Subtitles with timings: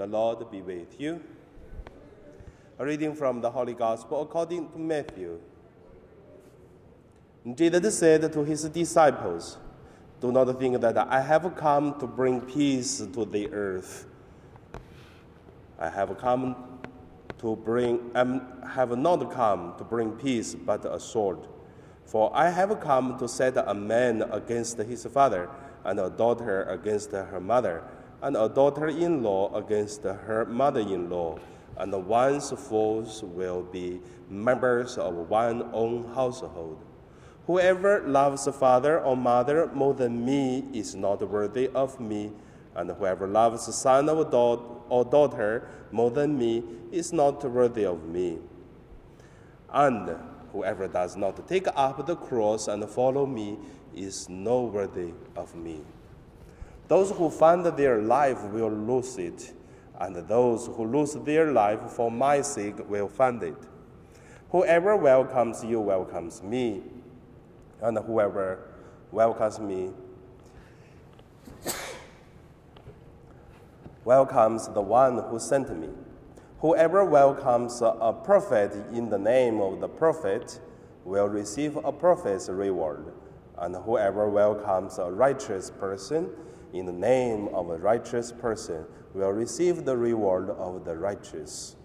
[0.00, 1.20] The Lord be with you.
[2.78, 5.38] A reading from the Holy Gospel according to Matthew.
[7.54, 9.58] Jesus said to his disciples,
[10.18, 14.06] Do not think that I have come to bring peace to the earth.
[15.78, 16.56] I have come
[17.36, 18.40] to bring I
[18.70, 21.40] have not come to bring peace but a sword.
[22.06, 25.50] For I have come to set a man against his father,
[25.84, 27.84] and a daughter against her mother,
[28.22, 31.38] and a daughter in law against her mother in law,
[31.76, 36.78] and one's foes will be members of one own household.
[37.46, 42.32] Whoever loves father or mother more than me is not worthy of me,
[42.74, 44.24] and whoever loves son or
[45.04, 48.38] daughter more than me is not worthy of me.
[49.72, 50.16] And
[50.52, 53.56] whoever does not take up the cross and follow me
[53.94, 55.80] is not worthy of me.
[56.90, 59.52] Those who find their life will lose it,
[60.00, 63.54] and those who lose their life for my sake will find it.
[64.50, 66.82] Whoever welcomes you welcomes me
[67.80, 68.72] and whoever
[69.12, 69.90] welcomes me
[74.04, 75.90] welcomes the one who sent me.
[76.58, 80.58] Whoever welcomes a prophet in the name of the prophet
[81.04, 83.12] will receive a prophet's reward,
[83.58, 86.28] and whoever welcomes a righteous person
[86.72, 91.76] in the name of a righteous person will receive the reward of the righteous.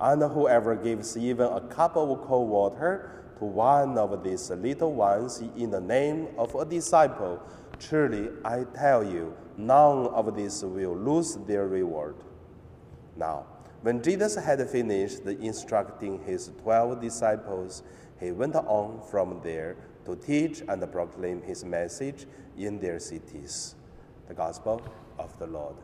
[0.00, 5.42] And whoever gives even a cup of cold water to one of these little ones
[5.56, 7.42] in the name of a disciple,
[7.78, 12.16] truly I tell you, none of these will lose their reward.
[13.16, 13.46] Now,
[13.82, 17.82] when Jesus had finished instructing his twelve disciples,
[18.18, 23.74] he went on from there to teach and proclaim his message in their cities.
[24.30, 24.80] The Gospel
[25.18, 25.74] of the Lord.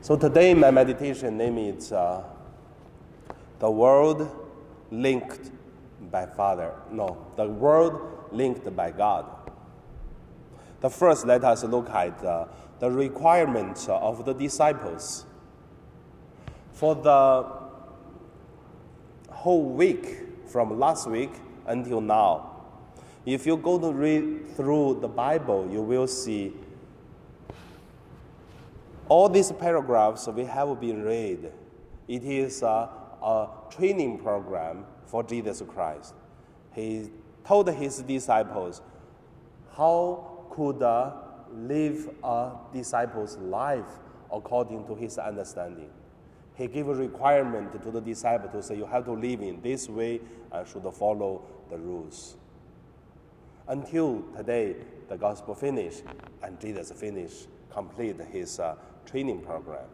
[0.00, 2.24] So today, my meditation name is uh,
[3.58, 4.26] the world
[4.90, 5.50] linked
[6.10, 6.72] by Father.
[6.90, 8.00] No, the world
[8.32, 9.26] linked by God.
[10.80, 12.46] The first, let us look at uh,
[12.78, 15.26] the requirements of the disciples.
[16.72, 17.44] For the
[19.28, 21.32] whole week, from last week
[21.66, 22.49] until now,
[23.26, 26.54] if you go to read through the Bible, you will see
[29.08, 31.52] all these paragraphs we have been read.
[32.08, 32.88] It is uh,
[33.22, 36.14] a training program for Jesus Christ.
[36.74, 37.10] He
[37.44, 38.80] told his disciples
[39.76, 41.12] how could uh,
[41.52, 43.98] live a disciple's life
[44.32, 45.90] according to his understanding.
[46.54, 49.88] He gave a requirement to the disciple to say you have to live in this
[49.88, 50.20] way
[50.52, 52.36] and should follow the rules.
[53.70, 54.74] Until today,
[55.08, 56.02] the gospel finished
[56.42, 58.74] and Jesus finished, complete his uh,
[59.06, 59.86] training program.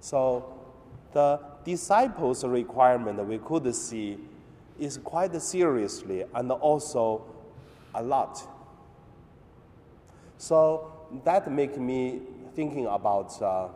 [0.00, 0.58] So
[1.12, 4.16] the disciples' requirement we could see
[4.80, 7.26] is quite seriously and also
[7.94, 8.42] a lot.
[10.38, 10.92] So
[11.24, 12.22] that make me
[12.54, 13.68] thinking about uh,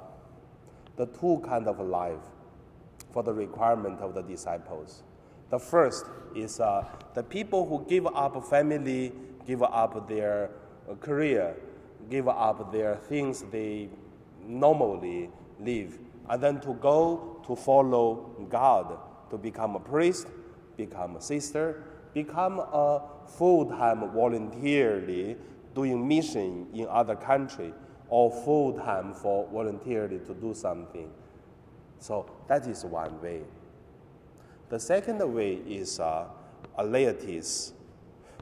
[0.97, 2.25] the two kind of life
[3.13, 5.03] for the requirement of the disciples.
[5.51, 6.85] The first is uh,
[7.15, 9.13] the people who give up family,
[9.47, 10.51] give up their
[10.89, 11.57] uh, career,
[12.09, 13.89] give up their things they
[14.47, 15.99] normally live
[16.31, 18.99] and then to go to follow God,
[19.31, 20.29] to become a priest,
[20.77, 21.83] become a sister,
[22.15, 25.37] become a full-time voluntarily
[25.75, 27.75] doing mission in other country,
[28.09, 31.11] or full-time for voluntarily to do something.
[31.99, 33.43] So that is one way.
[34.71, 36.27] The second way is uh,
[36.79, 37.73] a laities,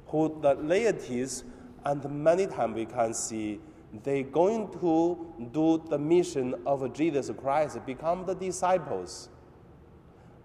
[0.08, 1.42] who the laities,
[1.86, 3.60] and many times we can see
[4.04, 9.30] they going to do the mission of Jesus Christ, become the disciples.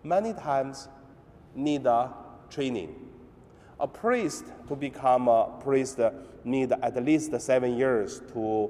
[0.04, 0.88] Many times
[1.54, 2.14] need a
[2.50, 2.96] training.
[3.78, 6.00] A priest to become a priest
[6.46, 8.70] need at least seven years to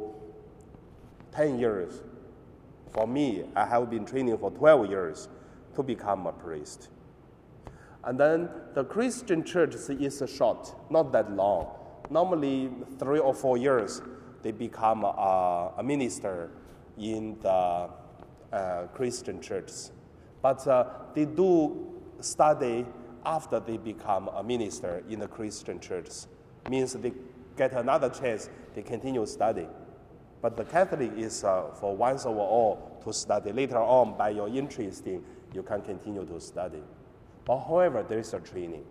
[1.32, 2.02] ten years.
[2.92, 5.30] For me, I have been training for 12 years
[5.76, 6.90] to become a priest.
[8.06, 11.68] And then the Christian church is short, not that long.
[12.10, 12.70] Normally,
[13.00, 14.02] three or four years
[14.42, 16.52] they become a, a minister
[16.98, 17.90] in the
[18.52, 19.92] uh, Christian churches.
[20.42, 20.86] But uh,
[21.16, 22.86] they do study
[23.26, 26.28] after they become a minister in the Christian churches.
[26.70, 27.14] Means they
[27.58, 29.68] get another chance, they continue study.
[30.42, 33.54] But the Catholic is uh, for once over all to study.
[33.54, 36.84] Later on, by your interest, you can continue to study.
[37.46, 38.86] But however, there is a training.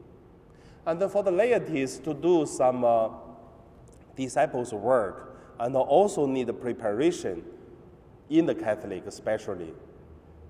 [0.87, 3.08] And then for the laities to do some uh,
[4.16, 7.44] disciples' work, and also need preparation
[8.28, 9.72] in the Catholic, especially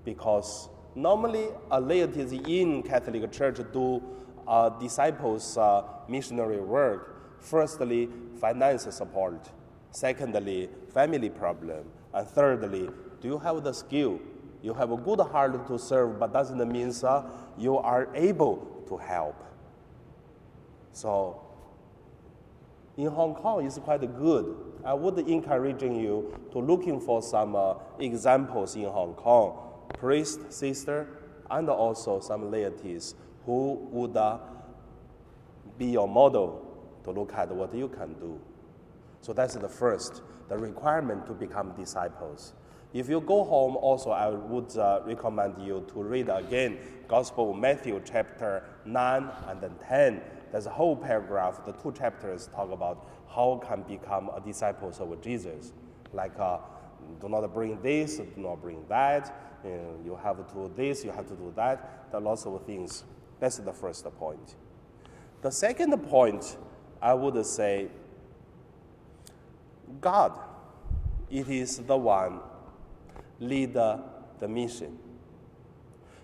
[0.05, 4.01] because normally a laities in Catholic Church do
[4.47, 7.39] uh, disciples uh, missionary work.
[7.39, 8.09] Firstly,
[8.39, 9.49] finance support.
[9.91, 11.85] Secondly, family problem.
[12.13, 12.89] And thirdly,
[13.21, 14.19] do you have the skill?
[14.63, 17.23] You have a good heart to serve, but doesn't mean uh,
[17.57, 19.43] you are able to help.
[20.93, 21.41] So
[22.95, 24.55] in Hong Kong, it's quite good.
[24.85, 29.57] I would encouraging you to looking for some uh, examples in Hong Kong,
[29.99, 31.07] priest, sister,
[31.51, 33.15] and also some laities
[33.45, 34.37] who would uh,
[35.77, 36.65] be your model
[37.03, 38.39] to look at what you can do.
[39.19, 42.53] So that's the first, the requirement to become disciples.
[42.93, 47.57] If you go home, also I would uh, recommend you to read again Gospel of
[47.57, 50.21] Matthew chapter 9 and then 10.
[50.51, 55.19] There's a whole paragraph, the two chapters talk about how can become a disciples of
[55.21, 55.73] Jesus.
[56.13, 56.59] Like, uh,
[57.19, 59.59] do not bring this, do not bring that.
[59.63, 62.11] You, know, you have to do this, you have to do that.
[62.11, 63.05] There are lots of things.
[63.39, 64.55] That's the first point.
[65.41, 66.57] The second point,
[67.01, 67.87] I would say,
[69.99, 70.39] God,
[71.31, 72.39] it is the one
[73.43, 74.97] lead the mission.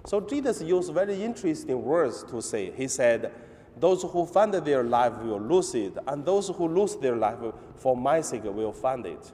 [0.06, 2.72] So Jesus used very interesting words to say.
[2.72, 3.32] He said,
[3.78, 7.38] those who find their life will lose it, and those who lose their life
[7.76, 9.32] for my sake will find it.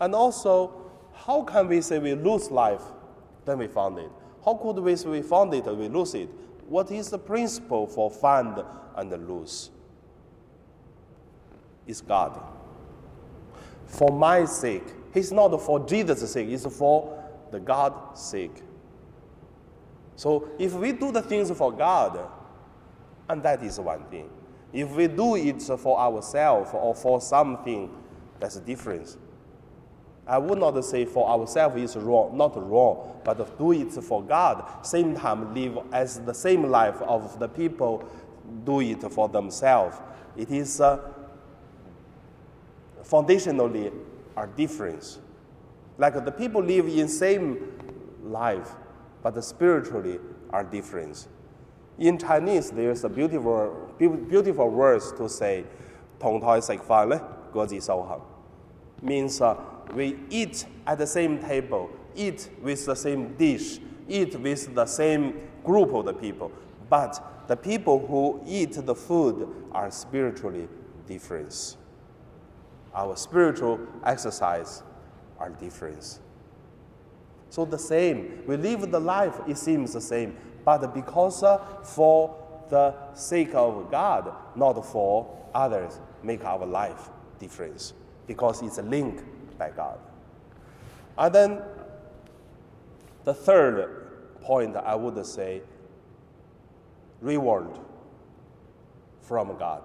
[0.00, 2.82] And also, how can we say we lose life,
[3.44, 4.10] then we found it?
[4.44, 6.30] How could we say we found it, and we lose it?
[6.68, 8.62] What is the principle for find
[8.96, 9.70] and lose?
[11.86, 12.40] It's God.
[13.86, 18.62] For my sake, He's not for Jesus' sake, it's for the God's sake.
[20.16, 22.28] So if we do the things for God,
[23.28, 24.28] and that is one thing.
[24.72, 27.90] If we do it for ourselves or for something,
[28.38, 29.16] that's a difference.
[30.26, 34.86] I would not say for ourselves is wrong, not wrong, but do it for God.
[34.86, 38.08] Same time, live as the same life of the people
[38.64, 39.96] do it for themselves.
[40.36, 41.00] It is uh,
[43.02, 43.92] foundationally
[44.39, 45.19] a difference.
[45.97, 47.57] Like the people live in same
[48.23, 48.71] life,
[49.23, 50.19] but spiritually
[50.49, 51.27] are different.
[51.97, 55.63] In Chinese, there's a beautiful, beautiful words to say,
[56.19, 57.21] 同台食饭咧，
[57.53, 58.19] 各自修行.
[59.01, 59.55] Means uh,
[59.95, 65.33] we eat at the same table, eat with the same dish, eat with the same
[65.63, 66.51] group of the people.
[66.89, 70.67] But the people who eat the food are spiritually
[71.07, 71.77] different.
[72.94, 74.82] Our spiritual exercise
[75.38, 76.18] are different.
[77.48, 82.36] So the same, we live the life, it seems the same, but because uh, for
[82.68, 87.94] the sake of God, not for others, make our life difference
[88.26, 89.22] because it's a link
[89.58, 89.98] by God.
[91.18, 91.62] And then
[93.24, 94.06] the third
[94.42, 95.62] point I would say
[97.20, 97.68] reward
[99.20, 99.82] from God.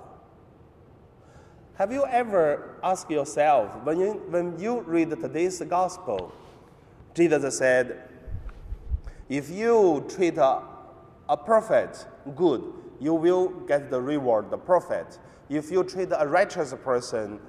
[1.78, 6.32] Have you ever asked yourself when you, when you read today's gospel,
[7.14, 8.10] Jesus said,
[9.28, 10.62] if you treat a,
[11.28, 12.64] a prophet good,
[13.02, 15.20] you will get the reward, the prophet.
[15.50, 17.40] If you treat a righteous person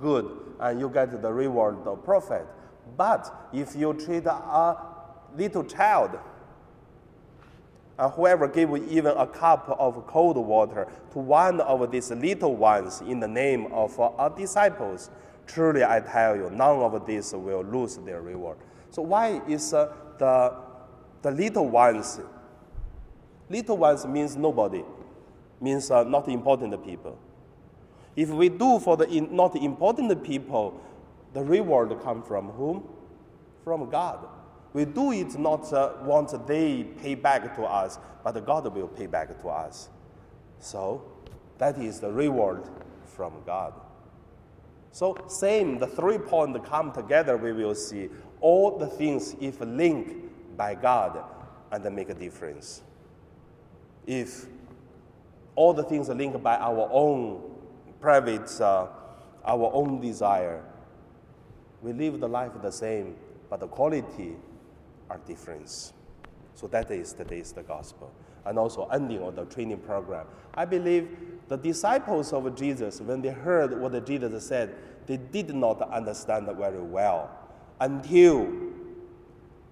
[0.00, 0.26] good,
[0.58, 2.46] and you get the reward, the prophet.
[2.96, 4.76] But if you treat a
[5.36, 6.18] little child,
[7.98, 13.00] and whoever give even a cup of cold water to one of these little ones
[13.00, 15.10] in the name of our disciples,
[15.46, 18.58] truly I tell you, none of these will lose their reward.
[18.90, 20.66] So why is uh, the
[21.26, 22.20] the little ones,
[23.48, 24.84] little ones means nobody,
[25.60, 27.18] means uh, not important people.
[28.14, 30.80] If we do for the in, not important people,
[31.32, 32.84] the reward come from whom?
[33.64, 34.28] From God.
[34.76, 39.06] We do it not uh, want they pay back to us, but God will pay
[39.06, 39.88] back to us.
[40.58, 41.02] So
[41.56, 42.62] that is the reward
[43.06, 43.72] from God.
[44.92, 48.10] So same, the three points come together, we will see
[48.42, 50.12] all the things if linked
[50.58, 51.24] by God
[51.72, 52.82] and make a difference.
[54.06, 54.44] If
[55.54, 57.40] all the things are linked by our own
[57.98, 58.88] private, uh,
[59.42, 60.62] our own desire,
[61.80, 63.16] we live the life the same,
[63.48, 64.36] but the quality
[65.10, 65.92] are different.
[66.54, 68.12] So that is today's the gospel.
[68.44, 70.26] And also ending of the training program.
[70.54, 71.08] I believe
[71.48, 74.74] the disciples of Jesus, when they heard what Jesus said,
[75.06, 77.30] they did not understand very well
[77.80, 78.52] until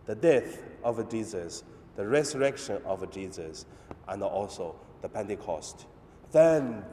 [0.07, 1.65] the death of Jesus,
[1.97, 3.67] the resurrection of Jesus,
[4.09, 5.87] and also the Pentecost.
[6.33, 6.85] Then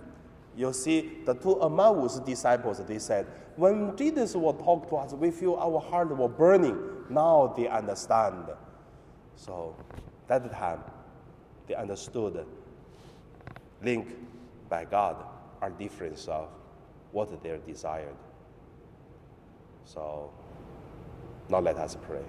[0.56, 5.32] You see, the two Emmaus disciples, they said, when Jesus will talk to us, we
[5.32, 6.78] feel our heart were burning.
[7.10, 8.46] Now they understand.
[9.36, 9.76] So
[10.28, 10.84] that time,
[11.68, 12.46] they understood
[13.82, 14.08] link
[14.70, 15.18] by God
[15.62, 16.50] are difference of
[17.12, 18.16] what they desired.
[19.86, 20.32] So
[21.50, 22.24] now let us pray.